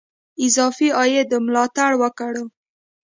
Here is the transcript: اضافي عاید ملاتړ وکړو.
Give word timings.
اضافي 0.45 0.87
عاید 0.99 1.29
ملاتړ 1.45 1.91
وکړو. 2.01 2.45